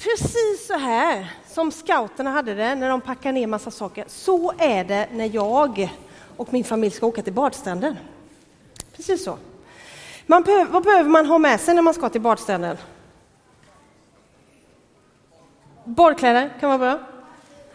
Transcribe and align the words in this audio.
precis 0.00 0.66
så 0.66 0.76
här 0.78 1.32
som 1.46 1.72
scouterna 1.72 2.30
hade 2.30 2.54
det 2.54 2.74
när 2.74 2.88
de 2.88 3.00
packade 3.00 3.32
ner 3.32 3.46
massa 3.46 3.70
saker. 3.70 4.04
Så 4.08 4.52
är 4.58 4.84
det 4.84 5.08
när 5.12 5.34
jag 5.34 5.90
och 6.36 6.52
min 6.52 6.64
familj 6.64 6.94
ska 6.94 7.06
åka 7.06 7.22
till 7.22 7.32
badstranden. 7.32 7.96
Precis 8.96 9.24
så. 9.24 9.38
Man 10.26 10.42
behöver, 10.42 10.72
vad 10.72 10.82
behöver 10.82 11.10
man 11.10 11.26
ha 11.26 11.38
med 11.38 11.60
sig 11.60 11.74
när 11.74 11.82
man 11.82 11.94
ska 11.94 12.08
till 12.08 12.20
badstranden? 12.20 12.76
Badkläder 15.84 16.50
kan 16.60 16.68
vara 16.68 16.78
bra. 16.78 17.06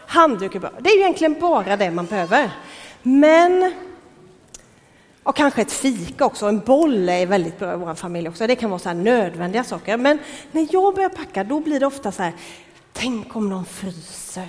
Handduk 0.06 0.54
är 0.54 0.60
bra. 0.60 0.70
Det 0.78 0.90
är 0.90 0.98
egentligen 0.98 1.40
bara 1.40 1.76
det 1.76 1.90
man 1.90 2.06
behöver. 2.06 2.50
Men 3.02 3.72
och 5.26 5.36
kanske 5.36 5.62
ett 5.62 5.72
fika 5.72 6.24
också, 6.24 6.46
en 6.46 6.60
boll 6.60 7.08
är 7.08 7.26
väldigt 7.26 7.58
bra 7.58 7.74
i 7.74 7.76
vår 7.76 7.94
familj 7.94 8.28
också. 8.28 8.46
Det 8.46 8.56
kan 8.56 8.70
vara 8.70 8.78
så 8.78 8.92
nödvändiga 8.92 9.64
saker. 9.64 9.96
Men 9.96 10.18
när 10.52 10.68
jag 10.70 10.94
börjar 10.94 11.08
packa, 11.08 11.44
då 11.44 11.60
blir 11.60 11.80
det 11.80 11.86
ofta 11.86 12.12
så 12.12 12.22
här, 12.22 12.32
tänk 12.92 13.36
om 13.36 13.48
någon 13.48 13.64
fryser. 13.64 14.48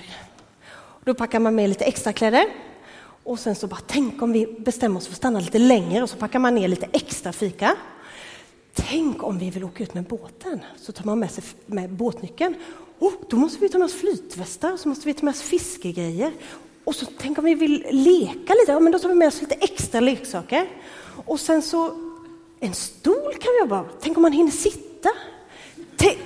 Då 1.04 1.14
packar 1.14 1.40
man 1.40 1.54
med 1.54 1.68
lite 1.68 1.84
extra 1.84 2.12
kläder. 2.12 2.44
Och 3.24 3.38
sen 3.38 3.54
så 3.54 3.66
bara, 3.66 3.80
tänk 3.86 4.22
om 4.22 4.32
vi 4.32 4.46
bestämmer 4.58 4.98
oss 4.98 5.06
för 5.06 5.12
att 5.12 5.16
stanna 5.16 5.40
lite 5.40 5.58
längre 5.58 6.02
och 6.02 6.10
så 6.10 6.16
packar 6.16 6.38
man 6.38 6.54
ner 6.54 6.68
lite 6.68 6.88
extra 6.92 7.32
fika. 7.32 7.76
Tänk 8.74 9.22
om 9.22 9.38
vi 9.38 9.50
vill 9.50 9.64
åka 9.64 9.82
ut 9.82 9.94
med 9.94 10.04
båten, 10.04 10.60
så 10.76 10.92
tar 10.92 11.04
man 11.04 11.18
med 11.18 11.30
sig 11.30 11.44
med 11.66 11.90
båtnyckeln. 11.90 12.54
Oh, 12.98 13.12
då 13.28 13.36
måste 13.36 13.60
vi 13.60 13.68
ta 13.68 13.78
med 13.78 13.84
oss 13.84 13.94
flytvästar, 13.94 14.76
så 14.76 14.88
måste 14.88 15.06
vi 15.06 15.14
ta 15.14 15.24
med 15.24 15.32
oss 15.32 15.42
fiskegrejer. 15.42 16.32
Och 16.88 16.94
så 16.94 17.06
tänk 17.18 17.38
om 17.38 17.44
vi 17.44 17.54
vill 17.54 17.86
leka 17.90 18.54
lite, 18.54 18.72
ja, 18.72 18.80
men 18.80 18.92
då 18.92 18.98
tar 18.98 19.08
vi 19.08 19.14
med 19.14 19.28
oss 19.28 19.40
lite 19.40 19.54
extra 19.54 20.00
leksaker. 20.00 20.66
Och 21.26 21.40
sen 21.40 21.62
så, 21.62 21.92
en 22.60 22.74
stol 22.74 23.32
kan 23.32 23.52
vi 23.52 23.60
ha 23.60 23.66
bara. 23.66 23.84
Tänk 24.00 24.16
om 24.16 24.22
man 24.22 24.32
hinner 24.32 24.50
sitta. 24.50 25.08
Tänk, 25.96 26.18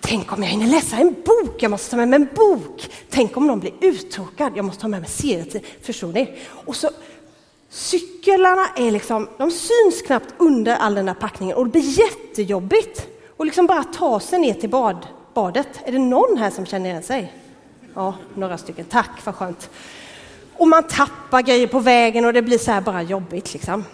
tänk 0.00 0.32
om 0.32 0.42
jag 0.42 0.50
hinner 0.50 0.66
läsa 0.66 0.96
en 0.96 1.12
bok, 1.12 1.62
jag 1.62 1.70
måste 1.70 1.90
ta 1.90 1.96
med 1.96 2.08
mig 2.08 2.16
en 2.16 2.28
bok. 2.34 2.90
Tänk 3.10 3.36
om 3.36 3.46
någon 3.46 3.60
blir 3.60 3.72
uttråkad, 3.80 4.52
jag 4.56 4.64
måste 4.64 4.82
ta 4.82 4.88
med 4.88 5.00
mig 5.00 5.10
serietid. 5.10 5.62
Förstår 5.82 6.12
ni? 6.12 6.38
Och 6.48 6.76
så 6.76 6.90
Cyklarna 7.70 8.66
är 8.76 8.90
liksom, 8.90 9.28
de 9.38 9.50
syns 9.50 10.02
knappt 10.06 10.34
under 10.38 10.76
all 10.76 10.94
den 10.94 11.06
där 11.06 11.14
packningen 11.14 11.56
och 11.56 11.64
det 11.64 11.70
blir 11.70 11.98
jättejobbigt 11.98 13.06
att 13.38 13.46
liksom 13.46 13.66
bara 13.66 13.84
ta 13.84 14.20
sig 14.20 14.38
ner 14.38 14.54
till 14.54 14.70
bad, 14.70 15.06
badet. 15.34 15.80
Är 15.84 15.92
det 15.92 15.98
någon 15.98 16.38
här 16.38 16.50
som 16.50 16.66
känner 16.66 16.90
igen 16.90 17.02
sig? 17.02 17.32
Ja, 17.98 18.14
några 18.34 18.58
stycken. 18.58 18.84
Tack, 18.84 19.10
vad 19.24 19.34
skönt. 19.34 19.70
Och 20.56 20.68
man 20.68 20.82
tappar 20.82 21.42
grejer 21.42 21.66
på 21.66 21.80
vägen 21.80 22.24
och 22.24 22.32
det 22.32 22.42
blir 22.42 22.58
så 22.58 22.70
här 22.70 22.80
bara 22.80 23.02
jobbigt. 23.02 23.52
Liksom. 23.52 23.84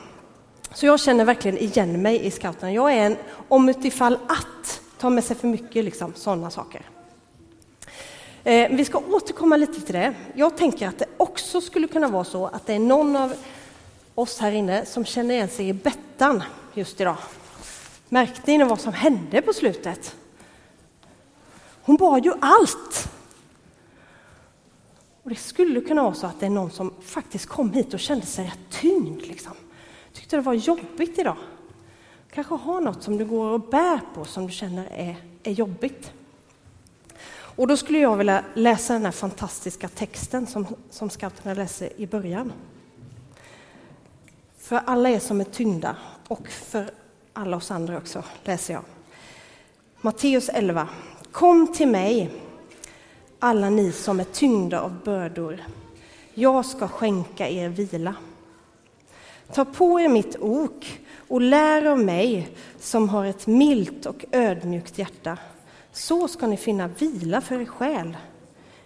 Så 0.74 0.86
jag 0.86 1.00
känner 1.00 1.24
verkligen 1.24 1.58
igen 1.58 2.02
mig 2.02 2.27
i 2.27 2.30
scouterna. 2.30 2.72
Jag 2.72 2.92
är 2.92 2.97
en 2.97 3.16
om 3.48 3.69
utifall 3.69 4.19
att 4.27 4.80
ta 4.98 5.10
med 5.10 5.25
sig 5.25 5.36
för 5.36 5.48
mycket, 5.48 5.84
liksom, 5.84 6.12
sådana 6.14 6.50
saker. 6.50 6.82
Eh, 8.44 8.69
vi 8.70 8.84
ska 8.84 8.98
återkomma 8.98 9.56
lite 9.56 9.80
till 9.80 9.94
det. 9.94 10.14
Jag 10.34 10.56
tänker 10.56 10.88
att 10.88 10.98
det 10.98 11.06
också 11.16 11.60
skulle 11.60 11.88
kunna 11.88 12.08
vara 12.08 12.25
så 12.25 12.47
att 12.47 12.66
det 12.66 12.72
är 12.72 12.78
någon 12.78 13.16
av 13.16 13.34
oss 14.14 14.38
här 14.38 14.52
inne 14.52 14.86
som 14.86 15.05
känner 15.05 15.34
igen 15.34 15.48
sig 15.48 15.69
i 15.69 15.72
Bettan 15.72 16.42
just 16.75 17.00
idag. 17.00 17.16
Märkte 18.08 18.58
ni 18.58 18.64
vad 18.64 18.80
som 18.80 18.92
hände 18.92 19.42
på 19.42 19.52
slutet? 19.52 20.14
Hon 21.82 21.97
bar 21.97 22.19
ju 22.19 22.32
allt. 22.41 23.03
Och 25.25 25.30
det 25.30 25.36
skulle 25.36 25.80
kunna 25.80 26.03
vara 26.03 26.14
så 26.14 26.27
att 26.27 26.41
det 26.41 26.47
är 26.47 26.50
någon 26.50 26.70
som 26.70 26.94
faktiskt 27.00 27.47
kom 27.47 27.72
hit 27.72 27.94
och 27.94 28.00
kände 28.00 28.27
sig 28.27 28.44
rätt 28.44 28.80
tyngd. 28.80 29.22
Liksom. 29.22 29.53
Tyckte 30.12 30.36
det 30.36 30.42
var 30.42 30.55
jobbigt 30.55 31.19
idag. 31.19 31.36
Kanske 32.31 32.55
har 32.55 32.81
något 32.81 33.03
som 33.03 33.19
du 33.19 33.25
går 33.25 33.50
och 33.50 33.61
bär 33.61 34.00
på 34.14 34.25
som 34.25 34.47
du 34.47 34.53
känner 34.53 34.86
är, 34.92 35.16
är 35.42 35.53
jobbigt. 35.53 36.12
Och 37.56 37.66
då 37.66 37.77
skulle 37.77 37.98
jag 37.98 38.16
vilja 38.16 38.44
läsa 38.55 38.92
den 38.92 39.05
här 39.05 39.12
fantastiska 39.12 39.89
texten 39.89 40.47
som, 40.47 40.66
som 40.91 41.11
scouterna 41.11 41.55
läser 41.55 42.00
i 42.00 42.06
början. 42.06 42.53
För 44.59 44.76
alla 44.76 45.10
er 45.10 45.19
som 45.19 45.41
är 45.41 45.44
tyngda 45.44 45.97
och 46.28 46.49
för 46.49 46.91
alla 47.32 47.56
oss 47.56 47.70
andra 47.70 47.99
också, 47.99 48.22
läser 48.44 48.75
jag. 48.75 48.82
Matteus 50.00 50.49
11. 50.49 50.88
Kom 51.32 51.72
till 51.72 51.88
mig, 51.88 52.31
alla 53.44 53.71
ni 53.71 53.93
som 53.93 54.21
är 54.21 54.25
tyngda 54.25 54.81
av 54.81 55.03
bördor. 55.05 55.65
Jag 56.34 56.66
ska 56.66 56.88
skänka 56.88 57.49
er 57.49 57.69
vila. 57.69 58.15
Ta 59.53 59.65
på 59.65 60.00
er 60.00 60.09
mitt 60.09 60.37
ok 60.41 61.00
och 61.28 61.41
lär 61.41 61.84
av 61.84 61.99
mig 61.99 62.49
som 62.81 63.09
har 63.09 63.25
ett 63.25 63.47
milt 63.47 64.06
och 64.06 64.25
ödmjukt 64.32 64.99
hjärta. 64.99 65.38
Så 65.93 66.28
ska 66.28 66.47
ni 66.47 66.56
finna 66.56 66.88
vila 66.88 67.41
för 67.41 67.60
er 67.60 67.65
själ. 67.65 68.16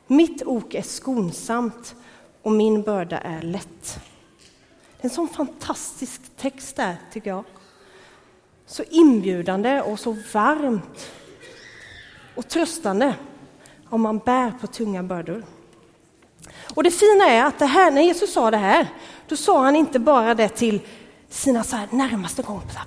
Mitt 0.07 0.43
ok 0.47 0.75
är 0.75 0.83
skonsamt 0.83 1.95
och 2.43 2.53
min 2.53 2.83
börda 2.83 3.19
är 3.19 3.43
lätt. 3.43 4.01
Det 4.97 5.03
är 5.03 5.05
en 5.05 5.11
sån 5.11 5.29
fantastisk 5.29 6.21
text 6.37 6.77
där, 6.77 6.97
tycker 7.13 7.31
jag. 7.31 7.45
Så 8.67 8.83
inbjudande 8.91 9.81
och 9.81 10.01
så 10.01 10.17
varmt 10.33 11.11
och 12.35 12.49
tröstande 12.49 13.15
om 13.91 14.01
man 14.01 14.19
bär 14.19 14.53
på 14.61 14.67
tunga 14.67 15.03
bördor. 15.03 15.45
Och 16.75 16.83
det 16.83 16.91
fina 16.91 17.27
är 17.27 17.45
att 17.45 17.59
det 17.59 17.67
här, 17.67 17.91
när 17.91 18.03
Jesus 18.03 18.33
sa 18.33 18.51
det 18.51 18.57
här, 18.57 18.89
då 19.29 19.37
sa 19.37 19.65
han 19.65 19.77
inte 19.77 19.99
bara 19.99 20.35
det 20.35 20.49
till 20.49 20.81
sina 21.29 21.65
så 21.65 21.77
närmaste 21.91 22.43
kompisar. 22.43 22.83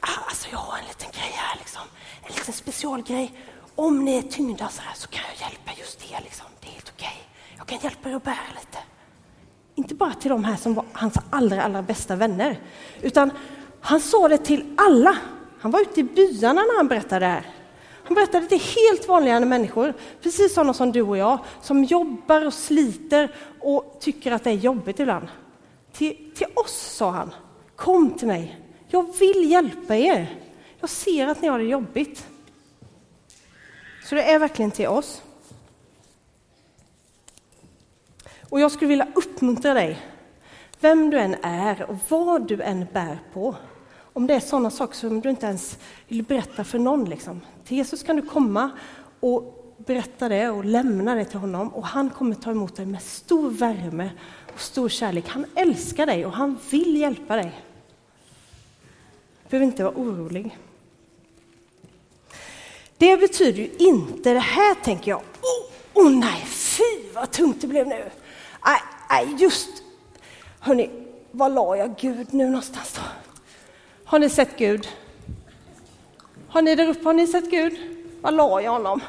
Ah, 0.00 0.08
alltså 0.28 0.48
jag 0.50 0.58
har 0.58 0.78
en 0.78 0.84
liten 0.84 1.08
grej 1.12 1.32
här, 1.34 1.58
liksom. 1.58 1.82
en 2.22 2.34
liten 2.34 2.54
specialgrej. 2.54 3.32
Om 3.74 4.04
ni 4.04 4.18
är 4.18 4.22
tyngda 4.22 4.68
så 4.68 4.82
här 4.82 4.94
så 4.94 5.08
kan 5.08 5.22
jag 5.28 5.48
hjälpa 5.48 5.70
just 5.78 6.12
er. 6.12 6.20
Liksom. 6.24 6.46
Det 6.60 6.66
är 6.66 6.72
helt 6.72 6.92
okej. 6.96 7.08
Okay. 7.08 7.56
Jag 7.58 7.66
kan 7.66 7.78
hjälpa 7.78 8.08
er 8.10 8.14
att 8.14 8.24
bära 8.24 8.52
lite. 8.60 8.78
Inte 9.74 9.94
bara 9.94 10.14
till 10.14 10.30
de 10.30 10.44
här 10.44 10.56
som 10.56 10.74
var 10.74 10.84
hans 10.92 11.14
allra, 11.30 11.62
allra 11.62 11.82
bästa 11.82 12.16
vänner, 12.16 12.60
utan 13.02 13.30
han 13.80 14.00
sa 14.00 14.28
det 14.28 14.38
till 14.38 14.74
alla. 14.76 15.16
Han 15.60 15.70
var 15.70 15.80
ute 15.80 16.00
i 16.00 16.04
byarna 16.04 16.62
när 16.62 16.76
han 16.76 16.88
berättade 16.88 17.26
det 17.26 17.32
här. 17.32 17.55
Han 18.06 18.14
berättade 18.14 18.46
till 18.46 18.60
helt 18.60 19.08
vanliga 19.08 19.40
människor, 19.40 19.94
precis 20.22 20.54
sådana 20.54 20.74
som 20.74 20.92
du 20.92 21.02
och 21.02 21.16
jag, 21.16 21.38
som 21.62 21.84
jobbar 21.84 22.46
och 22.46 22.54
sliter 22.54 23.34
och 23.60 23.96
tycker 24.00 24.32
att 24.32 24.44
det 24.44 24.50
är 24.50 24.54
jobbigt 24.54 25.00
ibland. 25.00 25.28
Till, 25.92 26.32
till 26.36 26.46
oss, 26.54 26.94
sa 26.96 27.10
han, 27.10 27.34
kom 27.76 28.10
till 28.10 28.28
mig. 28.28 28.60
Jag 28.88 29.18
vill 29.18 29.50
hjälpa 29.50 29.96
er. 29.96 30.40
Jag 30.80 30.90
ser 30.90 31.26
att 31.26 31.42
ni 31.42 31.48
har 31.48 31.58
det 31.58 31.64
jobbigt. 31.64 32.26
Så 34.04 34.14
det 34.14 34.22
är 34.22 34.38
verkligen 34.38 34.70
till 34.70 34.88
oss. 34.88 35.22
Och 38.48 38.60
jag 38.60 38.72
skulle 38.72 38.88
vilja 38.88 39.08
uppmuntra 39.14 39.74
dig, 39.74 40.06
vem 40.80 41.10
du 41.10 41.18
än 41.18 41.36
är 41.42 41.90
och 41.90 41.96
vad 42.08 42.48
du 42.48 42.62
än 42.62 42.86
bär 42.92 43.18
på. 43.32 43.56
Om 44.12 44.26
det 44.26 44.34
är 44.34 44.40
sådana 44.40 44.70
saker 44.70 44.94
som 44.94 45.20
du 45.20 45.30
inte 45.30 45.46
ens 45.46 45.78
vill 46.08 46.22
berätta 46.22 46.64
för 46.64 46.78
någon. 46.78 47.04
Liksom. 47.04 47.40
Till 47.66 47.76
Jesus 47.76 48.02
kan 48.02 48.16
du 48.16 48.22
komma 48.22 48.70
och 49.20 49.74
berätta 49.76 50.28
det 50.28 50.50
och 50.50 50.64
lämna 50.64 51.14
det 51.14 51.24
till 51.24 51.38
honom 51.38 51.74
och 51.74 51.86
han 51.86 52.10
kommer 52.10 52.34
ta 52.34 52.50
emot 52.50 52.76
dig 52.76 52.86
med 52.86 53.02
stor 53.02 53.50
värme 53.50 54.10
och 54.54 54.60
stor 54.60 54.88
kärlek. 54.88 55.28
Han 55.28 55.46
älskar 55.54 56.06
dig 56.06 56.26
och 56.26 56.32
han 56.32 56.58
vill 56.70 56.96
hjälpa 56.96 57.36
dig. 57.36 57.62
Du 59.42 59.50
behöver 59.50 59.66
inte 59.66 59.84
vara 59.84 59.94
orolig. 59.94 60.58
Det 62.98 63.16
betyder 63.16 63.62
ju 63.62 63.70
inte 63.78 64.32
det 64.32 64.40
här, 64.40 64.74
tänker 64.74 65.10
jag. 65.10 65.22
Åh 65.42 66.02
oh, 66.02 66.06
oh, 66.06 66.18
nej, 66.18 66.44
fy 66.46 67.12
vad 67.14 67.30
tungt 67.30 67.60
det 67.60 67.66
blev 67.66 67.86
nu. 67.86 68.10
Nej, 68.64 68.80
nej 69.10 69.36
just... 69.38 69.68
Hörni, 70.60 70.90
var 71.30 71.48
la 71.48 71.76
jag 71.76 71.96
Gud 71.96 72.34
nu 72.34 72.46
någonstans 72.46 72.92
då? 72.92 73.02
Har 74.04 74.18
ni 74.18 74.28
sett 74.28 74.58
Gud? 74.58 74.88
Har 76.56 76.62
ni 76.62 76.74
där 76.74 76.88
uppe, 76.88 77.04
har 77.04 77.12
ni 77.12 77.26
sett 77.26 77.50
Gud? 77.50 77.78
Var 78.20 78.30
la 78.30 78.60
jag 78.60 78.72
honom? 78.72 79.00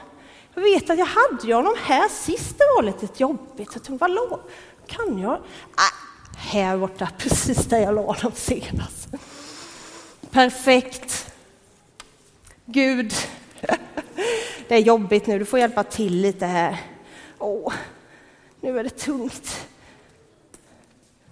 Jag 0.56 0.62
vet 0.62 0.90
att 0.90 0.98
jag 0.98 1.06
hade 1.06 1.54
honom 1.54 1.76
här 1.84 2.10
sist, 2.10 2.58
det 2.58 2.64
var 2.76 2.84
lite 2.84 3.08
jobbigt. 3.18 3.70
Jag 3.74 3.84
tänkte, 3.84 3.92
var 3.92 4.08
la 4.08 4.40
Kan 4.88 5.20
jag? 5.20 5.42
Ah, 5.76 5.94
här 6.38 6.78
borta, 6.78 7.10
precis 7.18 7.66
där 7.66 7.80
jag 7.80 7.96
la 7.96 8.02
honom 8.02 8.32
senast. 8.36 9.08
Perfekt. 10.32 11.34
Gud, 12.66 13.14
det 14.68 14.76
är 14.76 14.80
jobbigt 14.80 15.28
nu, 15.28 15.40
du 15.40 15.46
får 15.46 15.60
hjälpa 15.60 15.84
till 15.84 16.22
lite 16.22 16.46
här. 16.46 16.78
Åh, 17.40 17.74
nu 18.62 18.80
är 18.80 18.84
det 18.84 18.90
tungt. 18.90 19.68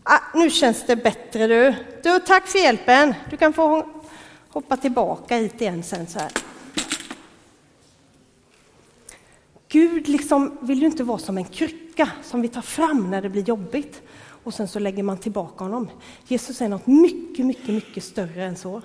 Ah, 0.03 0.19
nu 0.33 0.49
känns 0.49 0.85
det 0.85 0.95
bättre 0.95 1.47
du. 1.47 1.75
Du, 2.03 2.19
tack 2.19 2.47
för 2.47 2.59
hjälpen. 2.59 3.13
Du 3.29 3.37
kan 3.37 3.53
få 3.53 3.94
hoppa 4.55 4.77
tillbaka 4.77 5.35
hit 5.35 5.61
igen 5.61 5.83
sen 5.83 6.07
så 6.07 6.19
här. 6.19 6.31
Gud 9.67 10.07
liksom 10.07 10.57
vill 10.61 10.79
ju 10.79 10.85
inte 10.85 11.03
vara 11.03 11.17
som 11.17 11.37
en 11.37 11.45
krycka 11.45 12.11
som 12.23 12.41
vi 12.41 12.47
tar 12.47 12.61
fram 12.61 13.11
när 13.11 13.21
det 13.21 13.29
blir 13.29 13.43
jobbigt 13.43 14.01
och 14.43 14.53
sen 14.53 14.67
så 14.67 14.79
lägger 14.79 15.03
man 15.03 15.17
tillbaka 15.17 15.63
honom. 15.63 15.89
Jesus 16.27 16.61
är 16.61 16.69
något 16.69 16.87
mycket, 16.87 17.45
mycket, 17.45 17.67
mycket 17.67 18.03
större 18.03 18.43
än 18.43 18.55
så. 18.55 18.81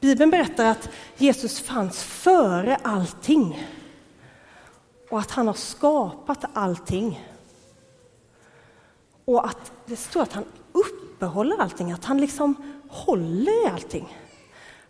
Bibeln 0.00 0.30
berättar 0.30 0.64
att 0.64 0.88
Jesus 1.16 1.60
fanns 1.60 2.02
före 2.02 2.76
allting. 2.82 3.68
och 5.10 5.18
att 5.18 5.30
han 5.30 5.46
har 5.46 5.54
skapat 5.54 6.44
allting. 6.52 7.26
Och 9.24 9.46
att 9.46 9.72
det 9.86 9.96
står 9.96 10.22
att 10.22 10.32
han 10.32 10.44
uppehåller 10.72 11.56
allting, 11.60 11.92
att 11.92 12.04
han 12.04 12.20
liksom 12.20 12.54
håller 12.88 13.66
i 13.66 13.68
allting. 13.68 14.27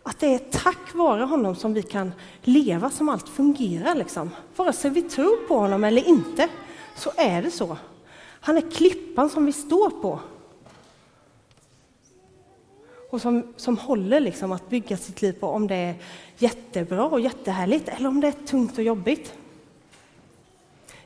Att 0.09 0.21
det 0.21 0.35
är 0.35 0.39
tack 0.39 0.95
vare 0.95 1.23
honom 1.23 1.57
som 1.57 1.75
vi 1.75 1.83
kan 1.83 2.13
leva, 2.43 2.91
som 2.91 3.09
allt 3.09 3.29
fungerar. 3.29 3.95
Liksom. 3.95 4.31
Vare 4.57 4.73
sig 4.73 4.91
vi 4.91 5.03
tror 5.03 5.47
på 5.49 5.59
honom 5.59 5.85
eller 5.85 6.09
inte, 6.09 6.49
så 6.97 7.11
är 7.17 7.43
det 7.43 7.51
så. 7.51 7.77
Han 8.41 8.57
är 8.57 8.71
klippan 8.71 9.31
som 9.31 9.47
vi 9.47 9.53
står 9.53 9.91
på. 9.91 10.21
Och 13.11 13.21
som, 13.21 13.55
som 13.57 13.79
håller 13.79 14.21
liksom 14.21 14.53
att 14.53 14.69
bygga 14.71 14.97
sitt 14.97 15.23
liv 15.23 15.33
på 15.33 15.47
om 15.47 15.67
det 15.67 15.75
är 15.75 15.95
jättebra 16.39 17.05
och 17.05 17.21
jättehärligt 17.21 17.89
eller 17.89 18.09
om 18.09 18.21
det 18.21 18.29
är 18.29 18.47
tungt 18.47 18.79
och 18.79 18.85
jobbigt. 18.85 19.35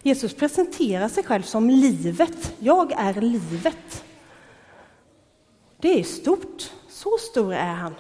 Jesus 0.03 0.35
presenterar 0.35 1.09
sig 1.09 1.25
själv 1.25 1.43
som 1.43 1.71
livet. 1.71 2.55
Jag 2.59 2.93
är 2.93 3.21
livet. 3.21 4.05
Det 5.79 6.01
är 6.01 6.05
stort. 6.05 6.73
Så 6.89 7.19
stor 7.19 7.55
är 7.55 7.75
han. 7.75 7.95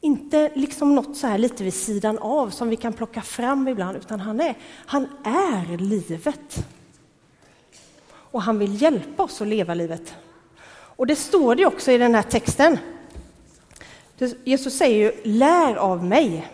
Inte 0.00 0.50
liksom 0.54 0.94
något 0.94 1.16
så 1.16 1.26
här 1.26 1.38
lite 1.38 1.64
vid 1.64 1.74
sidan 1.74 2.18
av 2.18 2.50
som 2.50 2.68
vi 2.68 2.76
kan 2.76 2.92
plocka 2.92 3.22
fram 3.22 3.68
ibland, 3.68 3.96
utan 3.96 4.20
han 4.20 4.40
är, 4.40 4.54
han 4.86 5.08
är 5.24 5.78
livet. 5.78 6.66
Och 8.10 8.42
han 8.42 8.58
vill 8.58 8.82
hjälpa 8.82 9.22
oss 9.22 9.40
att 9.40 9.48
leva 9.48 9.74
livet. 9.74 10.14
Och 10.70 11.06
det 11.06 11.16
står 11.16 11.54
det 11.54 11.66
också 11.66 11.92
i 11.92 11.98
den 11.98 12.14
här 12.14 12.22
texten. 12.22 12.78
Jesus 14.44 14.76
säger 14.76 14.96
ju 14.96 15.32
lär 15.32 15.74
av 15.74 16.04
mig. 16.04 16.52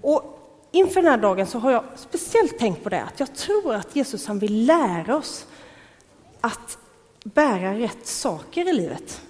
Och 0.00 0.38
inför 0.72 1.02
den 1.02 1.10
här 1.10 1.18
dagen 1.18 1.46
så 1.46 1.58
har 1.58 1.70
jag 1.70 1.84
speciellt 1.96 2.58
tänkt 2.58 2.82
på 2.82 2.88
det, 2.88 3.02
att 3.02 3.20
jag 3.20 3.34
tror 3.34 3.74
att 3.74 3.96
Jesus 3.96 4.26
han 4.26 4.38
vill 4.38 4.66
lära 4.66 5.16
oss 5.16 5.46
att 6.40 6.78
bära 7.24 7.78
rätt 7.78 8.06
saker 8.06 8.68
i 8.68 8.72
livet. 8.72 9.22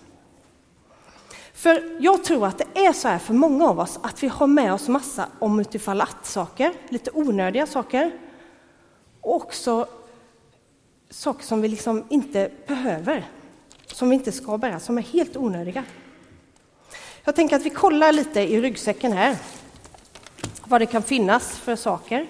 För 1.63 1.97
jag 1.99 2.25
tror 2.25 2.47
att 2.47 2.59
det 2.59 2.87
är 2.87 2.93
så 2.93 3.09
här 3.09 3.19
för 3.19 3.35
många 3.35 3.69
av 3.69 3.81
oss 3.81 3.99
att 4.03 4.23
vi 4.23 4.29
har 4.29 4.47
med 4.47 4.73
oss 4.73 4.89
massa 4.89 5.29
om 5.39 5.61
utifall 5.61 6.01
att-saker, 6.01 6.73
lite 6.89 7.11
onödiga 7.15 7.67
saker. 7.67 8.13
Och 9.21 9.35
också 9.35 9.87
saker 11.11 11.45
som 11.45 11.61
vi 11.61 11.69
liksom 11.69 12.05
inte 12.09 12.51
behöver, 12.67 13.29
som 13.87 14.11
vi 14.11 14.15
inte 14.15 14.33
ska 14.33 14.59
bära, 14.59 14.81
som 14.81 14.99
är 14.99 15.03
helt 15.03 15.37
onödiga. 15.37 15.85
Jag 17.25 17.35
tänker 17.35 17.57
att 17.57 17.63
vi 17.63 17.71
kollar 17.71 18.13
lite 18.13 18.41
i 18.41 18.61
ryggsäcken 18.61 19.13
här, 19.13 19.37
vad 20.65 20.81
det 20.81 20.87
kan 20.87 21.03
finnas 21.03 21.59
för 21.59 21.77
saker. 21.77 22.27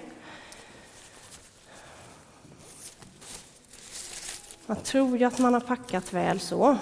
Man 4.65 4.77
tror 4.77 5.17
ju 5.17 5.25
att 5.25 5.39
man 5.39 5.53
har 5.53 5.61
packat 5.61 6.13
väl 6.13 6.39
så. 6.39 6.77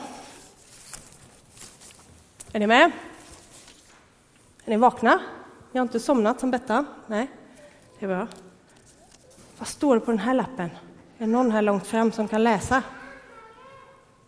Är 2.54 2.60
ni 2.60 2.68
med? 2.68 2.92
Är 4.66 4.70
ni 4.70 4.78
vakna? 4.78 5.22
Ni 5.72 5.80
har 5.80 5.86
inte 5.86 6.00
somnat 6.00 6.40
som 6.40 6.52
Bettan? 6.52 6.86
Nej, 7.08 7.28
det 8.00 8.06
är 8.06 8.10
bra. 8.10 8.28
Vad 9.58 9.68
står 9.68 9.96
det 9.96 10.02
på 10.02 10.12
den 10.12 10.20
här 10.20 10.34
lappen? 10.34 10.70
Är 11.18 11.26
det 11.26 11.28
någon 11.28 11.52
här 11.52 11.62
långt 11.62 11.88
fram 11.88 12.12
som 12.12 12.28
kan 12.28 12.44
läsa? 12.44 12.84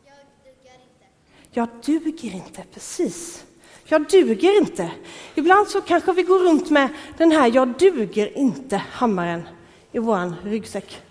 Jag 0.06 0.16
duger 0.44 0.74
inte. 0.74 1.06
Jag 1.52 1.68
duger 1.86 2.36
inte, 2.36 2.64
precis. 2.74 3.46
Jag 3.86 4.08
duger 4.10 4.58
inte. 4.58 4.92
Ibland 5.36 5.68
så 5.68 5.82
kanske 5.82 6.14
vi 6.14 6.24
går 6.24 6.40
runt 6.40 6.70
med 6.70 6.90
den 7.18 7.32
här 7.32 7.52
jag 7.56 7.68
duger 7.68 8.38
inte-hammaren 8.38 9.48
i 9.92 10.00
vår 10.00 10.34
ryggsäck. 10.44 11.02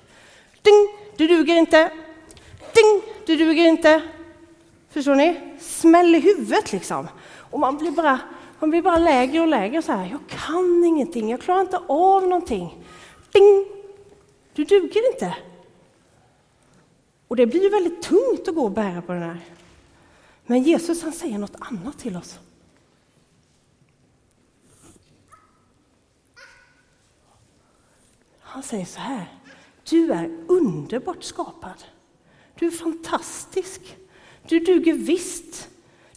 Ding! 0.62 0.88
Du 1.16 1.26
duger 1.26 1.56
inte. 1.56 1.92
Ding! 2.74 3.02
Du 3.26 3.36
duger 3.36 3.64
inte. 3.64 4.02
Förstår 4.90 5.14
ni? 5.14 5.51
Smäll 5.62 6.14
i 6.14 6.20
huvudet 6.20 6.72
liksom. 6.72 7.08
Och 7.50 7.60
man 7.60 7.78
blir 7.78 7.90
bara, 7.90 8.20
man 8.58 8.70
blir 8.70 8.82
bara 8.82 8.98
lägre 8.98 9.40
och 9.40 9.48
lägre 9.48 9.82
så 9.82 9.92
här. 9.92 10.10
Jag 10.10 10.20
kan 10.28 10.84
ingenting, 10.84 11.30
jag 11.30 11.40
klarar 11.40 11.60
inte 11.60 11.78
av 11.88 12.22
någonting. 12.22 12.84
Ding! 13.32 13.66
Du 14.52 14.64
duger 14.64 15.12
inte. 15.12 15.36
Och 17.28 17.36
det 17.36 17.46
blir 17.46 17.70
väldigt 17.70 18.02
tungt 18.02 18.48
att 18.48 18.54
gå 18.54 18.64
och 18.64 18.70
bära 18.70 19.02
på 19.02 19.12
den 19.12 19.22
här. 19.22 19.40
Men 20.46 20.62
Jesus 20.62 21.02
han 21.02 21.12
säger 21.12 21.38
något 21.38 21.56
annat 21.58 21.98
till 21.98 22.16
oss. 22.16 22.38
Han 28.40 28.62
säger 28.62 28.84
så 28.84 29.00
här. 29.00 29.38
Du 29.90 30.12
är 30.12 30.38
underbart 30.48 31.22
skapad. 31.22 31.84
Du 32.54 32.66
är 32.66 32.70
fantastisk. 32.70 33.96
Du 34.48 34.60
duger 34.60 34.92
visst. 34.92 35.68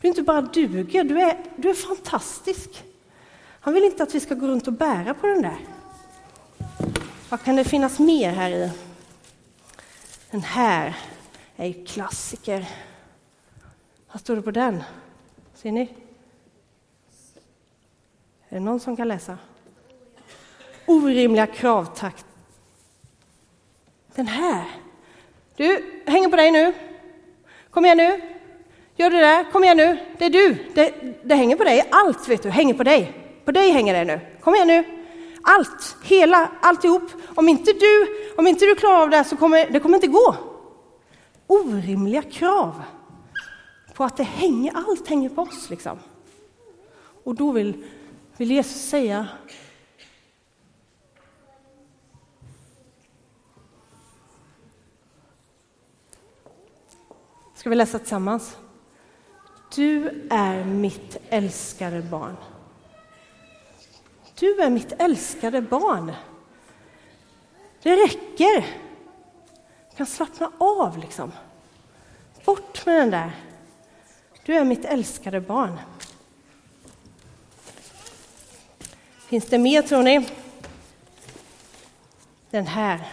Du 0.02 0.08
inte 0.08 0.24
bara 0.24 0.42
duger, 0.42 1.04
du 1.04 1.22
är, 1.22 1.38
du 1.56 1.70
är 1.70 1.74
fantastisk. 1.74 2.84
Han 3.60 3.74
vill 3.74 3.84
inte 3.84 4.04
att 4.04 4.16
vi 4.16 4.20
ska 4.20 4.36
gå 4.36 4.48
runt 4.48 4.68
och 4.68 4.74
bära 4.74 5.14
på 5.14 5.28
den 5.28 5.42
där. 5.42 5.58
Vad 7.30 7.44
kan 7.44 7.56
det 7.56 7.64
finnas 7.64 8.00
mer 8.00 8.32
här 8.32 8.50
i? 8.50 8.72
Den 10.32 10.42
här 10.42 10.98
är 11.56 11.66
ju 11.66 11.86
klassiker. 11.86 12.70
Vad 14.12 14.22
står 14.22 14.36
det 14.36 14.42
på 14.42 14.52
den? 14.52 14.84
Ser 15.54 15.72
ni? 15.72 15.82
Är 18.50 18.56
det 18.56 18.60
någon 18.60 18.80
som 18.80 18.96
kan 18.96 19.08
läsa? 19.08 19.38
Orimliga 20.86 21.48
krav, 21.48 21.86
tack. 21.96 22.24
Den 24.16 24.28
här. 24.28 24.66
Du, 25.56 26.02
hänger 26.06 26.30
på 26.30 26.36
dig 26.36 26.52
nu. 26.52 26.74
Kom 27.76 27.86
igen 27.86 27.98
nu. 27.98 28.22
Gör 28.96 29.10
det 29.10 29.20
där. 29.20 29.52
Kom 29.52 29.64
igen 29.64 29.78
nu. 29.78 29.98
Det 30.18 30.26
är 30.26 30.30
du. 30.30 30.58
Det, 30.74 30.94
det 31.24 31.36
hänger 31.36 31.56
på 31.56 31.64
dig. 31.64 31.88
Allt 31.92 32.28
vet 32.28 32.44
du 32.44 32.50
hänger 32.50 32.74
på 32.74 32.84
dig. 32.84 33.14
På 33.46 33.52
dig 33.52 33.72
hänger 33.72 33.94
det 33.94 34.06
nu. 34.06 34.20
Kom 34.42 34.56
igen 34.56 34.68
nu. 34.68 34.84
Allt, 35.42 35.98
hela, 36.04 36.52
alltihop. 36.62 37.04
Om 37.36 37.50
inte 37.50 37.74
du, 37.74 38.08
om 38.38 38.48
inte 38.48 38.66
du 38.66 38.76
klarar 38.76 39.02
av 39.02 39.10
det 39.10 39.18
här 39.18 39.24
så 39.24 39.38
kommer 39.38 39.70
det 39.70 39.80
kommer 39.80 39.96
inte 39.96 40.08
gå. 40.08 40.36
Orimliga 41.48 42.22
krav 42.22 42.82
på 43.94 44.04
att 44.04 44.18
det 44.18 44.24
hänger, 44.24 44.74
allt 44.76 45.08
hänger 45.08 45.30
på 45.30 45.42
oss. 45.42 45.70
Liksom. 45.70 46.00
Och 47.24 47.36
då 47.36 47.52
vill, 47.52 47.84
vill 48.38 48.52
Jesus 48.52 48.90
säga 48.90 49.28
Ska 57.66 57.70
vi 57.70 57.76
läsa 57.76 58.00
tillsammans? 58.00 58.58
Du 59.76 60.28
är 60.30 60.64
mitt 60.64 61.18
älskade 61.30 62.02
barn. 62.02 62.36
Du 64.40 64.62
är 64.62 64.70
mitt 64.70 64.92
älskade 64.92 65.62
barn. 65.62 66.12
Det 67.84 67.96
räcker. 67.96 68.66
Du 69.90 69.98
kan 69.98 70.06
slappna 70.06 70.52
av, 70.58 70.98
liksom. 70.98 71.32
Bort 72.46 72.86
med 72.86 72.96
den 72.96 73.12
där. 73.12 73.32
Du 74.46 74.54
är 74.54 74.64
mitt 74.64 74.86
älskade 74.86 75.42
barn. 75.42 75.80
Finns 79.18 79.46
det 79.46 79.58
mer, 79.58 79.82
tror 79.82 80.04
ni? 80.04 80.30
Den 82.50 82.68
här 82.68 83.12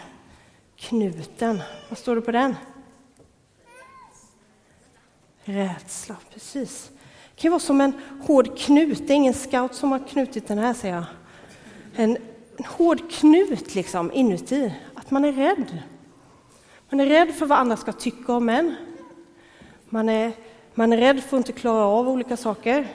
knuten, 0.77 1.63
vad 1.89 1.99
står 1.99 2.17
det 2.17 2.23
på 2.23 2.33
den? 2.33 2.57
Rädsla, 5.45 6.17
precis. 6.33 6.91
Det 7.35 7.41
kan 7.43 7.51
vara 7.51 7.61
som 7.61 7.81
en 7.81 7.93
hård 8.23 8.59
knut. 8.59 8.99
Det 9.07 9.13
är 9.13 9.17
ingen 9.17 9.35
scout 9.35 9.75
som 9.75 9.93
har 9.93 9.99
knutit 9.99 10.49
den 10.49 10.59
här, 10.59 10.75
säger 10.75 10.95
jag. 10.95 11.05
En, 11.95 12.17
en 12.57 12.65
hård 12.65 13.11
knut 13.11 13.75
liksom 13.75 14.13
inuti, 14.13 14.75
att 14.95 15.11
man 15.11 15.25
är 15.25 15.33
rädd. 15.33 15.83
Man 16.89 17.01
är 17.01 17.07
rädd 17.07 17.35
för 17.35 17.47
vad 17.47 17.59
andra 17.59 17.77
ska 17.77 17.93
tycka 17.93 18.33
om 18.33 18.49
en. 18.49 18.75
Man 19.89 20.09
är, 20.09 20.33
man 20.75 20.93
är 20.93 20.97
rädd 20.97 21.23
för 21.23 21.37
att 21.37 21.49
inte 21.49 21.61
klara 21.61 21.85
av 21.85 22.09
olika 22.09 22.37
saker. 22.37 22.89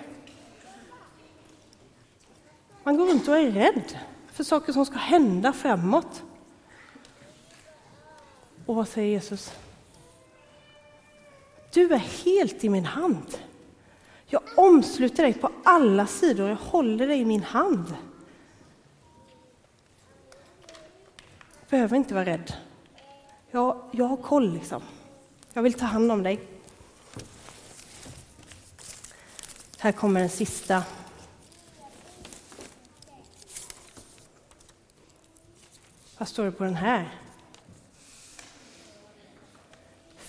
Man 2.83 2.97
går 2.97 3.05
runt 3.05 3.27
och 3.27 3.37
är 3.37 3.51
rädd 3.51 3.97
för 4.31 4.43
saker 4.43 4.73
som 4.73 4.85
ska 4.85 4.97
hända 4.97 5.53
framåt. 5.53 6.23
Och 8.65 8.75
vad 8.75 8.87
säger 8.87 9.07
Jesus? 9.07 9.51
Du 11.73 11.93
är 11.93 11.97
helt 11.97 12.63
i 12.63 12.69
min 12.69 12.85
hand. 12.85 13.37
Jag 14.25 14.41
omsluter 14.55 15.23
dig 15.23 15.33
på 15.33 15.51
alla 15.63 16.07
sidor, 16.07 16.49
jag 16.49 16.55
håller 16.55 17.07
dig 17.07 17.19
i 17.19 17.25
min 17.25 17.43
hand. 17.43 17.95
behöver 21.69 21.97
inte 21.97 22.13
vara 22.13 22.25
rädd. 22.25 22.53
Jag, 23.51 23.89
jag 23.91 24.05
har 24.05 24.17
koll, 24.17 24.53
liksom. 24.53 24.81
Jag 25.53 25.61
vill 25.61 25.73
ta 25.73 25.85
hand 25.85 26.11
om 26.11 26.23
dig. 26.23 26.39
Här 29.77 29.91
kommer 29.91 30.19
den 30.19 30.29
sista. 30.29 30.83
Vad 36.17 36.27
står 36.27 36.45
det 36.45 36.51
på 36.51 36.63
den 36.63 36.75
här? 36.75 37.26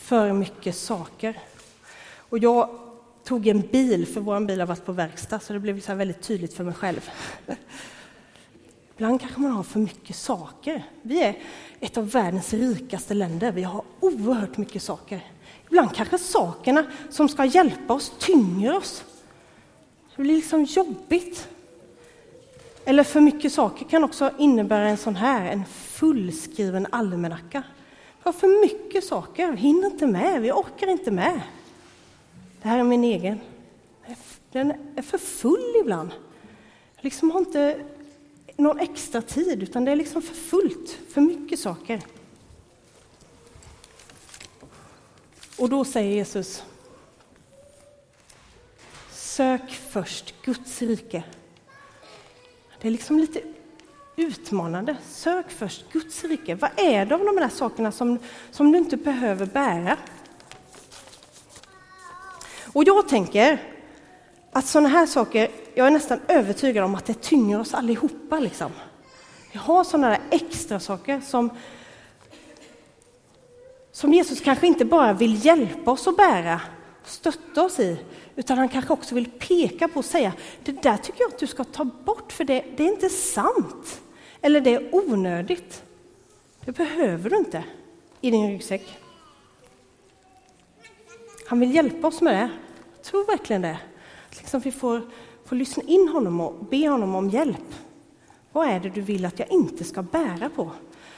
För 0.08 0.32
mycket 0.32 0.76
saker. 0.76 1.38
Och 2.16 2.38
jag 2.38 2.68
tog 3.24 3.46
en 3.46 3.60
bil, 3.60 4.06
för 4.06 4.20
vår 4.20 4.40
bil 4.40 4.60
har 4.60 4.66
varit 4.66 4.84
på 4.84 4.92
verkstad, 4.92 5.40
så 5.40 5.52
det 5.52 5.58
blev 5.58 5.80
så 5.80 5.94
väldigt 5.94 6.22
tydligt 6.22 6.54
för 6.54 6.64
mig 6.64 6.74
själv. 6.74 7.10
Ibland 8.96 9.20
kanske 9.20 9.40
man 9.40 9.50
har 9.50 9.62
för 9.62 9.78
mycket 9.78 10.16
saker. 10.16 10.84
Vi 11.02 11.22
är 11.22 11.36
ett 11.80 11.96
av 11.96 12.10
världens 12.10 12.52
rikaste 12.52 13.14
länder. 13.14 13.52
Vi 13.52 13.62
har 13.62 13.82
oerhört 14.00 14.56
mycket 14.56 14.82
saker. 14.82 15.20
Ibland 15.66 15.94
kanske 15.94 16.18
sakerna 16.18 16.84
som 17.10 17.28
ska 17.28 17.44
hjälpa 17.44 17.94
oss 17.94 18.12
tynger 18.18 18.76
oss. 18.76 19.04
Det 20.16 20.22
blir 20.22 20.36
liksom 20.36 20.64
jobbigt. 20.64 21.48
Eller 22.84 23.04
för 23.04 23.20
mycket 23.20 23.52
saker 23.52 23.84
kan 23.84 24.04
också 24.04 24.30
innebära 24.38 24.88
en 24.88 24.96
sån 24.96 25.16
här, 25.16 25.52
en 25.52 25.64
fullskriven 25.64 26.86
almanacka. 26.90 27.62
Vi 28.18 28.22
har 28.24 28.32
för 28.32 28.60
mycket 28.60 29.04
saker, 29.04 29.52
vi 29.52 29.56
hinner 29.56 29.86
inte 29.86 30.06
med, 30.06 30.42
vi 30.42 30.52
orkar 30.52 30.86
inte 30.86 31.10
med. 31.10 31.40
Det 32.62 32.68
här 32.68 32.78
är 32.78 32.82
min 32.82 33.04
egen. 33.04 33.40
Den 34.52 34.72
är 34.96 35.02
för 35.02 35.18
full 35.18 35.74
ibland. 35.80 36.10
Jag 36.96 37.04
liksom 37.04 37.30
har 37.30 37.38
inte 37.38 37.84
någon 38.56 38.78
extra 38.78 39.22
tid, 39.22 39.62
utan 39.62 39.84
det 39.84 39.92
är 39.92 39.96
liksom 39.96 40.22
för 40.22 40.34
fullt, 40.34 40.98
för 41.08 41.20
mycket 41.20 41.58
saker. 41.58 42.02
Och 45.58 45.68
då 45.68 45.84
säger 45.84 46.14
Jesus 46.14 46.62
Sök 49.10 49.70
först 49.72 50.34
Guds 50.44 50.82
rike. 50.82 51.24
Det 52.80 52.88
är 52.88 52.92
liksom 52.92 53.18
lite 53.18 53.42
utmanande. 54.18 54.96
Sök 55.08 55.50
först 55.50 55.92
Guds 55.92 56.24
rike. 56.24 56.54
Vad 56.54 56.70
är 56.76 57.06
det 57.06 57.14
av 57.14 57.24
de 57.24 57.36
där 57.36 57.48
sakerna 57.48 57.92
som, 57.92 58.18
som 58.50 58.72
du 58.72 58.78
inte 58.78 58.96
behöver 58.96 59.46
bära? 59.46 59.96
Och 62.72 62.84
jag 62.84 63.08
tänker 63.08 63.62
att 64.52 64.66
sådana 64.66 64.88
här 64.88 65.06
saker, 65.06 65.50
jag 65.74 65.86
är 65.86 65.90
nästan 65.90 66.20
övertygad 66.28 66.84
om 66.84 66.94
att 66.94 67.06
det 67.06 67.22
tynger 67.22 67.60
oss 67.60 67.74
allihopa. 67.74 68.38
Liksom. 68.38 68.70
Vi 69.52 69.58
har 69.58 69.84
sådana 69.84 70.08
där 70.08 70.20
extra 70.30 70.80
saker 70.80 71.20
som, 71.20 71.50
som 73.92 74.14
Jesus 74.14 74.40
kanske 74.40 74.66
inte 74.66 74.84
bara 74.84 75.12
vill 75.12 75.46
hjälpa 75.46 75.90
oss 75.90 76.08
att 76.08 76.16
bära, 76.16 76.60
stötta 77.04 77.64
oss 77.64 77.80
i, 77.80 77.98
utan 78.36 78.58
han 78.58 78.68
kanske 78.68 78.92
också 78.92 79.14
vill 79.14 79.30
peka 79.30 79.88
på 79.88 79.98
och 79.98 80.04
säga, 80.04 80.32
det 80.64 80.82
där 80.82 80.96
tycker 80.96 81.20
jag 81.20 81.28
att 81.28 81.38
du 81.38 81.46
ska 81.46 81.64
ta 81.64 81.84
bort, 81.84 82.32
för 82.32 82.44
det, 82.44 82.64
det 82.76 82.84
är 82.84 82.88
inte 82.88 83.08
sant. 83.08 84.00
Eller 84.40 84.60
det 84.60 84.74
är 84.74 84.94
onödigt. 84.94 85.82
Det 86.64 86.72
behöver 86.72 87.30
du 87.30 87.36
inte 87.36 87.64
i 88.20 88.30
din 88.30 88.50
ryggsäck. 88.50 88.98
Han 91.46 91.60
vill 91.60 91.74
hjälpa 91.74 92.06
oss 92.06 92.20
med 92.20 92.34
det. 92.34 92.50
Jag 92.96 93.04
tror 93.04 93.26
verkligen 93.26 93.62
det. 93.62 93.78
Att 94.30 94.38
liksom 94.38 94.60
vi 94.60 94.72
får, 94.72 95.02
får 95.44 95.56
lyssna 95.56 95.82
in 95.82 96.08
honom 96.08 96.40
och 96.40 96.64
be 96.64 96.88
honom 96.88 97.14
om 97.14 97.30
hjälp. 97.30 97.74
Vad 98.52 98.68
är 98.68 98.80
det 98.80 98.88
du 98.88 99.00
vill 99.00 99.24
att 99.24 99.38
jag 99.38 99.52
inte 99.52 99.84
ska 99.84 100.02
bära 100.02 100.48
på? 100.48 100.70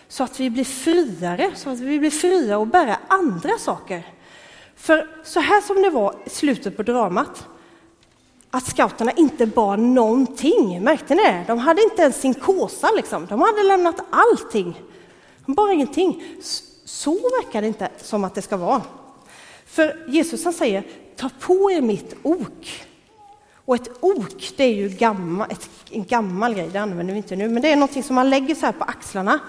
Så 0.09 0.25
att 0.25 0.41
vi 0.41 0.51
blir 0.51 0.65
friare, 0.65 1.51
så 1.55 1.71
att 1.71 1.81
vi 1.81 1.99
blir 1.99 2.11
fria 2.11 2.63
att 2.63 2.73
bära 2.73 2.99
andra 3.09 3.59
saker. 3.59 4.07
För 4.77 5.09
så 5.25 5.41
här 5.41 5.61
som 5.61 5.83
det 5.83 5.91
var 5.91 6.15
i 6.25 6.31
slutet 6.31 6.77
på 6.77 6.83
dramat, 6.83 7.47
att 8.51 8.67
scouterna 8.67 9.13
inte 9.13 9.47
bar 9.47 9.77
någonting. 9.77 10.83
Märkte 10.83 11.15
ni 11.15 11.23
det? 11.23 11.45
De 11.47 11.59
hade 11.59 11.83
inte 11.83 12.03
ens 12.03 12.21
sin 12.21 12.35
kåsa, 12.35 12.91
liksom. 12.97 13.27
de 13.27 13.41
hade 13.41 13.63
lämnat 13.63 14.01
allting. 14.11 14.83
De 15.47 15.55
bar 15.55 15.73
ingenting. 15.73 16.23
Så 16.85 17.13
verkar 17.13 17.61
det 17.61 17.69
inte 17.69 17.89
som 18.03 18.25
att 18.25 18.35
det 18.35 18.43
ska 18.43 18.57
vara. 18.57 18.83
För 19.67 20.05
Jesus 20.09 20.45
han 20.45 20.53
säger, 20.53 20.85
ta 21.17 21.31
på 21.41 21.71
er 21.71 21.81
mitt 21.81 22.15
ok. 22.23 22.87
Och 23.65 23.75
ett 23.75 23.91
ok, 24.01 24.53
det 24.57 24.65
är 24.65 24.75
ju 24.75 24.89
gammal, 24.89 25.51
ett, 25.51 25.71
en 25.91 26.05
gammal 26.05 26.55
grej, 26.55 26.69
det 26.73 26.79
använder 26.79 27.15
vi 27.15 27.17
inte 27.17 27.37
nu, 27.37 27.49
men 27.49 27.63
det 27.63 27.73
är 27.73 27.77
någonting 27.77 28.03
som 28.03 28.15
man 28.15 28.31
lägger 28.31 28.55
så 28.55 28.67
här 28.67 28.73
på 28.73 28.85
axlarna 28.85 29.41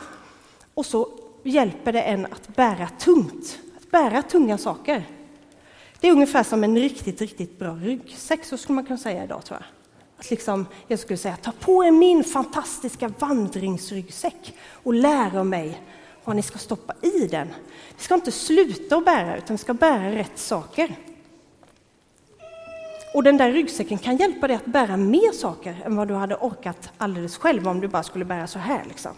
och 0.73 0.85
så 0.85 1.09
hjälper 1.43 1.93
det 1.93 2.01
en 2.01 2.25
att 2.25 2.55
bära 2.55 2.87
tungt, 2.87 3.59
att 3.77 3.91
bära 3.91 4.21
tunga 4.21 4.57
saker. 4.57 5.03
Det 6.01 6.07
är 6.07 6.11
ungefär 6.11 6.43
som 6.43 6.63
en 6.63 6.77
riktigt, 6.77 7.21
riktigt 7.21 7.59
bra 7.59 7.71
ryggsäck, 7.71 8.45
så 8.45 8.57
skulle 8.57 8.75
man 8.75 8.85
kunna 8.85 8.97
säga 8.97 9.23
idag 9.23 9.45
tror 9.45 9.59
jag. 9.59 9.67
Att 10.17 10.29
liksom, 10.29 10.65
jag 10.87 10.99
skulle 10.99 11.17
säga, 11.17 11.37
ta 11.37 11.51
på 11.51 11.85
er 11.85 11.91
min 11.91 12.23
fantastiska 12.23 13.07
vandringsryggsäck 13.19 14.53
och 14.83 14.93
lär 14.93 15.37
av 15.37 15.45
mig 15.45 15.81
vad 16.23 16.35
ni 16.35 16.41
ska 16.41 16.59
stoppa 16.59 16.93
i 17.01 17.27
den. 17.27 17.47
Vi 17.97 18.03
ska 18.03 18.15
inte 18.15 18.31
sluta 18.31 18.95
att 18.97 19.05
bära, 19.05 19.37
utan 19.37 19.55
vi 19.55 19.57
ska 19.57 19.73
bära 19.73 20.11
rätt 20.11 20.39
saker. 20.39 20.95
Och 23.13 23.23
den 23.23 23.37
där 23.37 23.51
ryggsäcken 23.51 23.97
kan 23.97 24.17
hjälpa 24.17 24.47
dig 24.47 24.55
att 24.55 24.65
bära 24.65 24.97
mer 24.97 25.31
saker 25.31 25.81
än 25.85 25.95
vad 25.95 26.07
du 26.07 26.13
hade 26.13 26.35
orkat 26.35 26.91
alldeles 26.97 27.37
själv 27.37 27.67
om 27.67 27.79
du 27.79 27.87
bara 27.87 28.03
skulle 28.03 28.25
bära 28.25 28.47
så 28.47 28.59
här. 28.59 28.85
Liksom. 28.87 29.11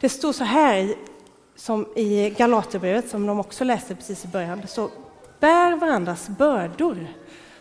Det 0.00 0.08
står 0.08 0.32
så 0.32 0.44
här 0.44 0.76
i, 0.76 0.96
som 1.60 1.86
i 1.96 2.30
Galaterbrevet, 2.30 3.10
som 3.10 3.26
de 3.26 3.40
också 3.40 3.64
läste 3.64 3.94
precis 3.94 4.24
i 4.24 4.28
början. 4.28 4.62
Så 4.68 4.90
bär 5.40 5.76
varandras 5.76 6.28
bördor, 6.28 7.06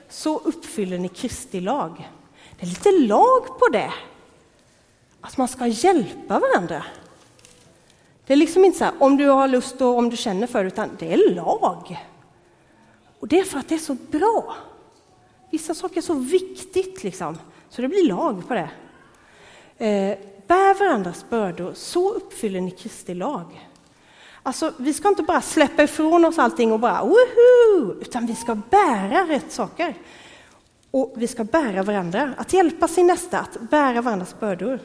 så 0.09 0.37
uppfyller 0.37 0.97
ni 0.97 1.09
Kristi 1.09 1.59
lag. 1.61 2.09
Det 2.59 2.65
är 2.65 2.69
lite 2.69 2.91
lag 2.91 3.59
på 3.59 3.67
det, 3.71 3.93
att 5.21 5.37
man 5.37 5.47
ska 5.47 5.67
hjälpa 5.67 6.39
varandra. 6.39 6.83
Det 8.25 8.33
är 8.33 8.37
liksom 8.37 8.65
inte 8.65 8.77
så 8.77 8.83
här, 8.83 8.93
om 8.99 9.17
du 9.17 9.27
har 9.27 9.47
lust 9.47 9.81
och 9.81 9.97
om 9.97 10.09
du 10.09 10.17
känner 10.17 10.47
för 10.47 10.63
det, 10.63 10.67
utan 10.67 10.89
det 10.99 11.13
är 11.13 11.35
lag. 11.35 12.05
Och 13.19 13.27
det 13.27 13.39
är 13.39 13.43
för 13.43 13.59
att 13.59 13.69
det 13.69 13.75
är 13.75 13.79
så 13.79 13.93
bra. 13.93 14.55
Vissa 15.51 15.73
saker 15.73 15.97
är 15.97 16.01
så 16.01 16.13
viktigt, 16.13 17.03
liksom, 17.03 17.37
så 17.69 17.81
det 17.81 17.87
blir 17.87 18.07
lag 18.07 18.47
på 18.47 18.53
det. 18.53 18.69
Eh, 19.85 20.17
bär 20.47 20.79
varandras 20.79 21.25
bördor, 21.29 21.73
så 21.73 22.13
uppfyller 22.13 22.61
ni 22.61 22.71
Kristi 22.71 23.13
lag. 23.13 23.68
Alltså, 24.49 24.73
vi 24.77 24.93
ska 24.93 25.07
inte 25.07 25.23
bara 25.23 25.41
släppa 25.41 25.83
ifrån 25.83 26.25
oss 26.25 26.39
allting 26.39 26.71
och 26.71 26.79
bara 26.79 27.03
woho! 27.03 28.01
Utan 28.01 28.25
vi 28.25 28.35
ska 28.35 28.55
bära 28.55 29.27
rätt 29.27 29.51
saker. 29.51 29.93
Och 30.91 31.13
vi 31.17 31.27
ska 31.27 31.43
bära 31.43 31.83
varandra, 31.83 32.33
att 32.37 32.53
hjälpa 32.53 32.87
sin 32.87 33.07
nästa 33.07 33.39
att 33.39 33.57
bära 33.69 34.01
varandras 34.01 34.39
bördor. 34.39 34.79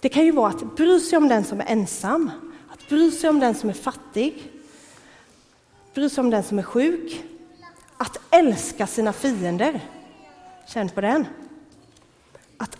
Det 0.00 0.08
kan 0.08 0.24
ju 0.24 0.32
vara 0.32 0.48
att 0.48 0.76
bry 0.76 1.00
sig 1.00 1.16
om 1.16 1.28
den 1.28 1.44
som 1.44 1.60
är 1.60 1.64
ensam, 1.68 2.30
att 2.68 2.88
bry 2.88 3.10
sig 3.10 3.30
om 3.30 3.40
den 3.40 3.54
som 3.54 3.68
är 3.68 3.74
fattig, 3.74 4.52
bry 5.94 6.08
sig 6.08 6.22
om 6.22 6.30
den 6.30 6.42
som 6.42 6.58
är 6.58 6.62
sjuk, 6.62 7.24
att 7.96 8.18
älska 8.30 8.86
sina 8.86 9.12
fiender. 9.12 9.80
Känn 10.68 10.88
på 10.88 11.00
den. 11.00 11.26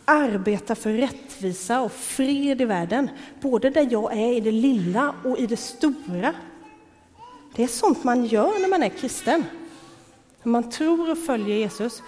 Arbeta 0.09 0.75
för 0.75 0.93
rättvisa 0.93 1.81
och 1.81 1.93
fred 1.93 2.61
i 2.61 2.65
världen, 2.65 3.11
både 3.41 3.71
där 3.71 3.89
jag 3.91 4.13
är 4.13 4.33
i 4.33 4.41
det 4.41 4.53
lilla 4.53 5.15
och 5.25 5.39
i 5.39 5.47
det 5.47 5.57
stora. 5.57 6.35
Det 7.55 7.63
är 7.63 7.67
sånt 7.69 8.05
man 8.05 8.25
gör 8.25 8.61
när 8.61 8.69
man 8.69 8.83
är 8.83 8.89
kristen. 8.89 9.45
När 10.43 10.51
man 10.51 10.71
tror 10.71 11.11
och 11.11 11.19
följer 11.19 11.57
Jesus, 11.57 12.03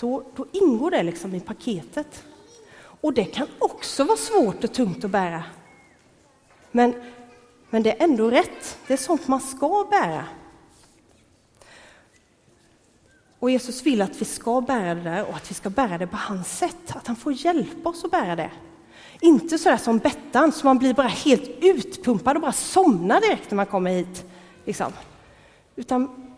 då, 0.00 0.22
då 0.36 0.46
ingår 0.52 0.90
det 0.90 1.02
liksom 1.02 1.34
i 1.34 1.40
paketet. 1.40 2.24
Och 3.00 3.12
det 3.12 3.24
kan 3.24 3.46
också 3.58 4.04
vara 4.04 4.16
svårt 4.16 4.64
och 4.64 4.72
tungt 4.72 5.04
att 5.04 5.10
bära. 5.10 5.44
Men, 6.70 6.94
men 7.70 7.82
det 7.82 7.90
är 7.90 8.04
ändå 8.04 8.30
rätt. 8.30 8.78
Det 8.86 8.92
är 8.92 8.96
sånt 8.96 9.28
man 9.28 9.40
ska 9.40 9.86
bära. 9.90 10.24
Och 13.38 13.50
Jesus 13.50 13.86
vill 13.86 14.02
att 14.02 14.20
vi 14.20 14.24
ska 14.24 14.60
bära 14.60 14.94
det 14.94 15.00
där 15.00 15.24
och 15.24 15.36
att 15.36 15.50
vi 15.50 15.54
ska 15.54 15.70
bära 15.70 15.98
det 15.98 16.06
på 16.06 16.16
hans 16.16 16.58
sätt, 16.58 16.96
att 16.96 17.06
han 17.06 17.16
får 17.16 17.32
hjälpa 17.32 17.88
oss 17.88 18.04
att 18.04 18.10
bära 18.10 18.36
det. 18.36 18.50
Inte 19.20 19.58
sådär 19.58 19.76
som 19.76 19.98
Bettan, 19.98 20.52
så 20.52 20.66
man 20.66 20.78
blir 20.78 20.94
bara 20.94 21.08
helt 21.08 21.50
utpumpad 21.60 22.36
och 22.36 22.42
bara 22.42 22.52
somnar 22.52 23.20
direkt 23.20 23.50
när 23.50 23.56
man 23.56 23.66
kommer 23.66 23.90
hit. 23.90 24.24
Liksom. 24.64 24.92
Utan 25.76 26.28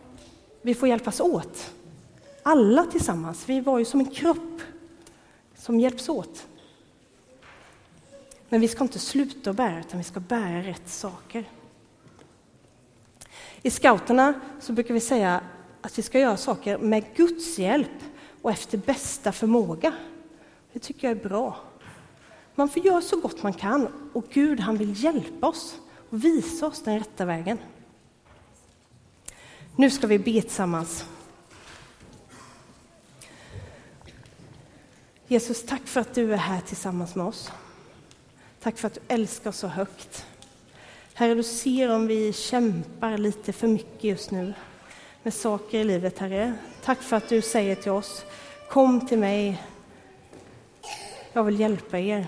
vi 0.61 0.73
får 0.73 0.89
hjälpas 0.89 1.19
åt. 1.19 1.73
Alla 2.43 2.85
tillsammans. 2.85 3.43
Vi 3.49 3.61
var 3.61 3.79
ju 3.79 3.85
som 3.85 3.99
en 3.99 4.11
kropp 4.11 4.61
som 5.55 5.79
hjälps 5.79 6.09
åt. 6.09 6.47
Men 8.49 8.61
vi 8.61 8.67
ska 8.67 8.83
inte 8.83 8.99
sluta 8.99 9.49
att 9.49 9.55
bära, 9.55 9.79
utan 9.79 9.97
vi 9.97 10.03
ska 10.03 10.19
bära 10.19 10.61
rätt 10.61 10.89
saker. 10.89 11.45
I 13.61 13.69
scouterna 13.69 14.33
så 14.59 14.73
brukar 14.73 14.93
vi 14.93 14.99
säga 14.99 15.41
att 15.81 15.97
vi 15.97 16.01
ska 16.01 16.19
göra 16.19 16.37
saker 16.37 16.77
med 16.77 17.03
Guds 17.15 17.59
hjälp 17.59 18.03
och 18.41 18.51
efter 18.51 18.77
bästa 18.77 19.31
förmåga. 19.31 19.93
Det 20.73 20.79
tycker 20.79 21.07
jag 21.07 21.17
är 21.17 21.29
bra. 21.29 21.57
Man 22.55 22.69
får 22.69 22.85
göra 22.85 23.01
så 23.01 23.19
gott 23.19 23.43
man 23.43 23.53
kan 23.53 23.87
och 24.13 24.25
Gud 24.29 24.59
han 24.59 24.77
vill 24.77 25.03
hjälpa 25.03 25.47
oss 25.47 25.75
och 26.09 26.23
visa 26.23 26.67
oss 26.67 26.83
den 26.83 26.99
rätta 26.99 27.25
vägen. 27.25 27.57
Nu 29.75 29.89
ska 29.89 30.07
vi 30.07 30.19
be 30.19 30.41
tillsammans. 30.41 31.05
Jesus, 35.27 35.65
tack 35.65 35.87
för 35.87 36.01
att 36.01 36.13
du 36.13 36.33
är 36.33 36.37
här 36.37 36.61
tillsammans 36.61 37.15
med 37.15 37.25
oss. 37.25 37.51
Tack 38.61 38.77
för 38.77 38.87
att 38.87 38.93
du 38.93 39.01
älskar 39.07 39.49
oss 39.49 39.57
så 39.57 39.67
högt. 39.67 40.25
Herre, 41.13 41.33
du 41.33 41.43
ser 41.43 41.89
om 41.89 42.07
vi 42.07 42.33
kämpar 42.33 43.17
lite 43.17 43.53
för 43.53 43.67
mycket 43.67 44.03
just 44.03 44.31
nu 44.31 44.53
med 45.23 45.33
saker 45.33 45.79
i 45.79 45.83
livet, 45.83 46.19
Herre. 46.19 46.53
Tack 46.83 47.01
för 47.01 47.15
att 47.15 47.29
du 47.29 47.41
säger 47.41 47.75
till 47.75 47.91
oss, 47.91 48.25
kom 48.69 49.07
till 49.07 49.19
mig, 49.19 49.63
jag 51.33 51.43
vill 51.43 51.59
hjälpa 51.59 51.99
er. 51.99 52.27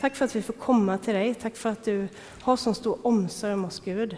Tack 0.00 0.16
för 0.16 0.24
att 0.24 0.36
vi 0.36 0.42
får 0.42 0.52
komma 0.52 0.98
till 0.98 1.14
dig. 1.14 1.34
Tack 1.34 1.56
för 1.56 1.68
att 1.68 1.84
du 1.84 2.08
har 2.40 2.56
så 2.56 2.74
stor 2.74 2.98
omsorg 3.02 3.52
om 3.54 3.64
oss, 3.64 3.80
Gud. 3.84 4.16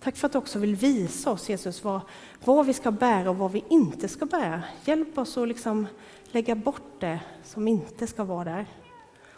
Tack 0.00 0.16
för 0.16 0.26
att 0.26 0.32
du 0.32 0.38
också 0.38 0.58
vill 0.58 0.76
visa 0.76 1.30
oss, 1.30 1.48
Jesus, 1.48 1.84
vad, 1.84 2.00
vad 2.44 2.66
vi 2.66 2.72
ska 2.72 2.90
bära 2.90 3.30
och 3.30 3.36
vad 3.36 3.52
vi 3.52 3.64
inte 3.68 4.08
ska 4.08 4.26
bära. 4.26 4.62
Hjälp 4.84 5.18
oss 5.18 5.38
att 5.38 5.48
liksom 5.48 5.86
lägga 6.26 6.54
bort 6.54 7.00
det 7.00 7.20
som 7.44 7.68
inte 7.68 8.06
ska 8.06 8.24
vara 8.24 8.44
där. 8.44 8.66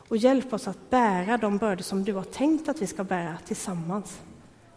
Och 0.08 0.16
hjälp 0.16 0.52
oss 0.52 0.68
att 0.68 0.90
bära 0.90 1.36
de 1.36 1.58
bördor 1.58 1.82
som 1.82 2.04
du 2.04 2.12
har 2.12 2.24
tänkt 2.24 2.68
att 2.68 2.82
vi 2.82 2.86
ska 2.86 3.04
bära 3.04 3.36
tillsammans. 3.46 4.20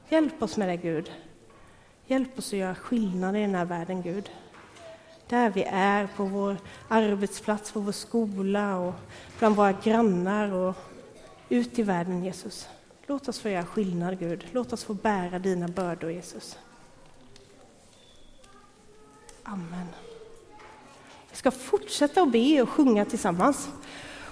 Hjälp 0.09 0.43
oss 0.43 0.57
med 0.57 0.69
det, 0.69 0.77
Gud. 0.77 1.11
Hjälp 2.11 2.39
oss 2.39 2.47
att 2.47 2.59
göra 2.59 2.75
skillnad 2.75 3.35
i 3.37 3.41
den 3.41 3.55
här 3.55 3.65
världen, 3.65 4.01
Gud 4.01 4.29
där 5.31 5.49
vi 5.49 5.63
är, 5.71 6.07
på 6.07 6.23
vår 6.23 6.57
arbetsplats, 6.87 7.71
på 7.71 7.79
vår 7.79 7.91
skola 7.91 8.77
och 8.77 8.93
bland 9.39 9.55
våra 9.55 9.71
grannar 9.71 10.53
och 10.53 10.75
ut 11.49 11.79
i 11.79 11.83
världen, 11.83 12.23
Jesus. 12.23 12.67
Låt 13.07 13.27
oss 13.27 13.39
få 13.39 13.49
göra 13.49 13.65
skillnad, 13.65 14.19
Gud. 14.19 14.45
Låt 14.51 14.73
oss 14.73 14.83
få 14.83 14.93
bära 14.93 15.39
dina 15.39 15.67
bördor, 15.67 16.11
Jesus. 16.11 16.59
Amen. 19.43 19.87
Vi 21.29 21.35
ska 21.35 21.51
fortsätta 21.51 22.21
att 22.21 22.31
be 22.31 22.61
och 22.61 22.69
sjunga 22.69 23.05
tillsammans. 23.05 23.69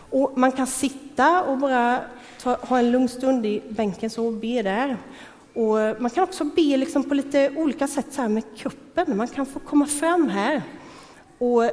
Och 0.10 0.38
man 0.38 0.52
kan 0.52 0.68
sitta 0.68 1.44
och 1.44 1.58
bara 1.58 2.02
ta, 2.42 2.56
ha 2.56 2.80
en 2.80 2.92
lugn 2.92 3.10
stund 3.10 3.46
i 3.46 3.64
bänken 3.70 4.10
så 4.10 4.26
och 4.26 4.34
be 4.34 4.62
där. 4.62 4.98
Och 5.53 6.01
man 6.01 6.10
kan 6.10 6.24
också 6.24 6.44
be 6.44 6.77
liksom 6.77 7.03
på 7.03 7.13
lite 7.13 7.51
olika 7.56 7.88
sätt 7.88 8.06
så 8.12 8.29
med 8.29 8.44
kuppen. 8.58 9.18
Man 9.18 9.27
kan 9.27 9.46
få 9.46 9.60
komma 9.60 9.86
fram 9.86 10.29
här 10.29 10.62
och 11.38 11.63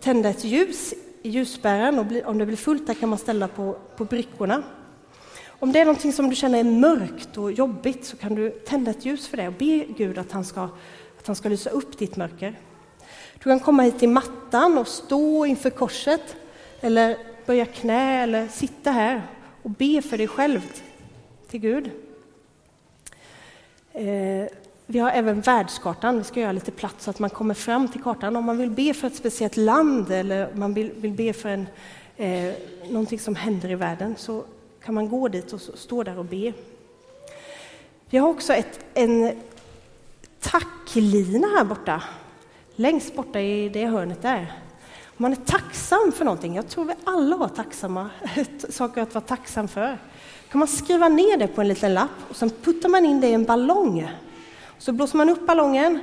tända 0.00 0.28
ett 0.28 0.44
ljus 0.44 0.94
i 1.22 1.28
ljusbäraren. 1.28 1.98
Och 1.98 2.30
om 2.30 2.38
det 2.38 2.46
blir 2.46 2.56
fullt 2.56 2.86
där 2.86 2.94
kan 2.94 3.08
man 3.08 3.18
ställa 3.18 3.48
på, 3.48 3.76
på 3.96 4.04
brickorna. 4.04 4.62
Om 5.48 5.72
det 5.72 5.78
är 5.78 5.84
någonting 5.84 6.12
som 6.12 6.30
du 6.30 6.36
känner 6.36 6.58
är 6.58 6.64
mörkt 6.64 7.38
och 7.38 7.52
jobbigt 7.52 8.04
så 8.04 8.16
kan 8.16 8.34
du 8.34 8.50
tända 8.50 8.90
ett 8.90 9.04
ljus 9.04 9.28
för 9.28 9.36
det 9.36 9.48
och 9.48 9.54
be 9.54 9.84
Gud 9.96 10.18
att 10.18 10.32
han 10.32 10.44
ska, 10.44 10.62
att 11.18 11.26
han 11.26 11.36
ska 11.36 11.48
lysa 11.48 11.70
upp 11.70 11.98
ditt 11.98 12.16
mörker. 12.16 12.58
Du 13.34 13.42
kan 13.42 13.60
komma 13.60 13.82
hit 13.82 13.98
till 13.98 14.08
mattan 14.08 14.78
och 14.78 14.88
stå 14.88 15.46
inför 15.46 15.70
korset 15.70 16.36
eller 16.80 17.16
böja 17.46 17.66
knä 17.66 18.22
eller 18.22 18.48
sitta 18.48 18.90
här 18.90 19.22
och 19.62 19.70
be 19.70 20.02
för 20.02 20.18
dig 20.18 20.28
själv 20.28 20.60
till 21.48 21.60
Gud. 21.60 21.90
Eh, 24.00 24.48
vi 24.86 24.98
har 24.98 25.10
även 25.10 25.40
världskartan, 25.40 26.18
vi 26.18 26.24
ska 26.24 26.40
göra 26.40 26.52
lite 26.52 26.70
plats 26.70 27.04
så 27.04 27.10
att 27.10 27.18
man 27.18 27.30
kommer 27.30 27.54
fram 27.54 27.88
till 27.88 28.02
kartan. 28.02 28.36
Om 28.36 28.44
man 28.44 28.58
vill 28.58 28.70
be 28.70 28.94
för 28.94 29.06
ett 29.06 29.14
speciellt 29.14 29.56
land 29.56 30.10
eller 30.10 30.54
man 30.54 30.74
vill, 30.74 30.92
vill 30.96 31.12
be 31.12 31.32
för 31.32 31.48
en, 31.48 31.66
eh, 32.16 32.54
någonting 32.88 33.18
som 33.18 33.34
händer 33.34 33.70
i 33.70 33.74
världen 33.74 34.14
så 34.18 34.44
kan 34.84 34.94
man 34.94 35.08
gå 35.08 35.28
dit 35.28 35.52
och 35.52 35.60
stå 35.60 36.02
där 36.02 36.18
och 36.18 36.24
be. 36.24 36.52
Vi 38.10 38.18
har 38.18 38.28
också 38.28 38.52
ett, 38.52 38.84
en 38.94 39.40
tacklina 40.40 41.46
här 41.46 41.64
borta, 41.64 42.02
längst 42.76 43.14
borta 43.14 43.40
i 43.40 43.68
det 43.68 43.86
hörnet 43.86 44.22
där. 44.22 44.52
Om 45.04 45.16
man 45.16 45.32
är 45.32 45.36
tacksam 45.36 46.12
för 46.12 46.24
någonting, 46.24 46.56
jag 46.56 46.68
tror 46.68 46.84
vi 46.84 46.94
alla 47.04 47.36
har 47.36 47.48
tacksamma 47.48 48.10
saker 48.68 49.02
att 49.02 49.14
vara 49.14 49.24
tacksam 49.24 49.68
för, 49.68 49.98
kan 50.50 50.58
man 50.58 50.68
skriva 50.68 51.08
ner 51.08 51.36
det 51.36 51.46
på 51.46 51.60
en 51.60 51.68
liten 51.68 51.94
lapp 51.94 52.10
och 52.28 52.36
sen 52.36 52.50
puttar 52.50 52.88
man 52.88 53.04
in 53.04 53.20
det 53.20 53.28
i 53.28 53.32
en 53.32 53.44
ballong 53.44 54.10
så 54.78 54.92
blåser 54.92 55.16
man 55.16 55.28
upp 55.28 55.46
ballongen 55.46 56.00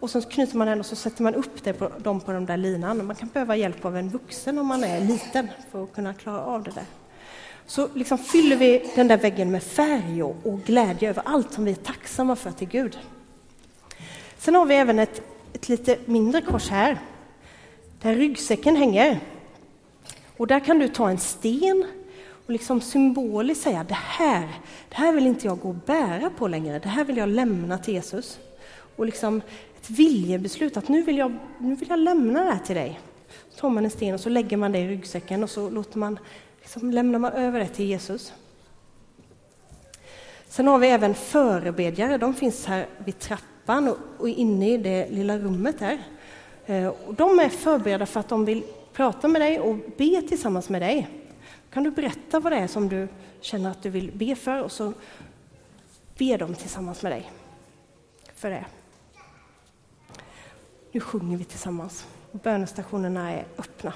och 0.00 0.10
sen 0.10 0.22
knyter 0.22 0.56
man 0.56 0.66
den 0.66 0.80
och 0.80 0.86
så 0.86 0.96
sätter 0.96 1.22
man 1.22 1.34
upp 1.34 1.64
det 1.64 1.72
på, 1.72 1.88
dem 1.98 2.20
på 2.20 2.32
de 2.32 2.46
där 2.46 2.56
linan. 2.56 3.06
Man 3.06 3.16
kan 3.16 3.28
behöva 3.28 3.56
hjälp 3.56 3.84
av 3.84 3.96
en 3.96 4.08
vuxen 4.08 4.58
om 4.58 4.66
man 4.66 4.84
är 4.84 5.00
liten 5.00 5.48
för 5.70 5.84
att 5.84 5.92
kunna 5.92 6.14
klara 6.14 6.44
av 6.44 6.62
det 6.62 6.70
där. 6.70 6.84
Så 7.66 7.88
liksom 7.94 8.18
fyller 8.18 8.56
vi 8.56 8.90
den 8.94 9.08
där 9.08 9.16
väggen 9.16 9.50
med 9.50 9.62
färg 9.62 10.22
och, 10.22 10.36
och 10.44 10.60
glädje 10.64 11.10
över 11.10 11.22
allt 11.24 11.52
som 11.52 11.64
vi 11.64 11.70
är 11.70 11.74
tacksamma 11.74 12.36
för 12.36 12.50
till 12.50 12.68
Gud. 12.68 12.98
Sen 14.38 14.54
har 14.54 14.66
vi 14.66 14.74
även 14.74 14.98
ett, 14.98 15.22
ett 15.52 15.68
lite 15.68 15.98
mindre 16.04 16.40
kors 16.40 16.68
här, 16.68 16.98
där 18.02 18.14
ryggsäcken 18.14 18.76
hänger. 18.76 19.20
Och 20.36 20.46
där 20.46 20.60
kan 20.60 20.78
du 20.78 20.88
ta 20.88 21.10
en 21.10 21.18
sten 21.18 21.84
och 22.48 22.52
liksom 22.52 22.80
symboliskt 22.80 23.62
säga 23.62 23.84
det 23.84 23.94
här, 23.94 24.48
det 24.88 24.94
här 24.94 25.12
vill 25.12 25.26
inte 25.26 25.46
jag 25.46 25.60
gå 25.60 25.68
och 25.68 25.74
bära 25.74 26.30
på 26.30 26.48
längre, 26.48 26.78
det 26.78 26.88
här 26.88 27.04
vill 27.04 27.16
jag 27.16 27.28
lämna 27.28 27.78
till 27.78 27.94
Jesus. 27.94 28.38
Och 28.96 29.06
liksom 29.06 29.42
ett 29.80 29.90
viljebeslut 29.90 30.76
att 30.76 30.88
nu 30.88 31.02
vill 31.02 31.18
jag, 31.18 31.36
nu 31.58 31.74
vill 31.74 31.88
jag 31.88 31.98
lämna 31.98 32.44
det 32.44 32.50
här 32.50 32.58
till 32.58 32.76
dig. 32.76 33.00
Så 33.50 33.60
tar 33.60 33.70
man 33.70 33.84
en 33.84 33.90
sten 33.90 34.14
och 34.14 34.20
så 34.20 34.28
lägger 34.28 34.56
man 34.56 34.72
det 34.72 34.78
i 34.78 34.88
ryggsäcken 34.88 35.42
och 35.42 35.50
så 35.50 35.70
låter 35.70 35.98
man, 35.98 36.18
liksom 36.60 36.90
lämnar 36.90 37.18
man 37.18 37.32
över 37.32 37.60
det 37.60 37.68
till 37.68 37.86
Jesus. 37.86 38.32
Sen 40.48 40.66
har 40.66 40.78
vi 40.78 40.88
även 40.88 41.14
förebedjare, 41.14 42.18
de 42.18 42.34
finns 42.34 42.66
här 42.66 42.86
vid 42.98 43.18
trappan 43.18 43.88
och, 43.88 43.98
och 44.18 44.28
inne 44.28 44.74
i 44.74 44.78
det 44.78 45.10
lilla 45.10 45.38
rummet 45.38 45.80
här. 45.80 45.98
Eh, 46.66 46.86
och 47.06 47.14
de 47.14 47.38
är 47.38 47.48
förberedda 47.48 48.06
för 48.06 48.20
att 48.20 48.28
de 48.28 48.44
vill 48.44 48.62
prata 48.92 49.28
med 49.28 49.40
dig 49.40 49.60
och 49.60 49.76
be 49.96 50.22
tillsammans 50.22 50.68
med 50.68 50.82
dig 50.82 51.08
kan 51.70 51.82
du 51.82 51.90
berätta 51.90 52.40
vad 52.40 52.52
det 52.52 52.58
är 52.58 52.66
som 52.66 52.88
du 52.88 53.08
känner 53.40 53.70
att 53.70 53.82
du 53.82 53.90
vill 53.90 54.12
be 54.12 54.36
för 54.36 54.62
och 54.62 54.72
så 54.72 54.92
ber 56.18 56.38
de 56.38 56.54
tillsammans 56.54 57.02
med 57.02 57.12
dig 57.12 57.30
för 58.34 58.50
det. 58.50 58.64
Nu 60.92 61.00
sjunger 61.00 61.36
vi 61.36 61.44
tillsammans. 61.44 62.06
Bönestationerna 62.32 63.32
är 63.32 63.44
öppna. 63.58 63.92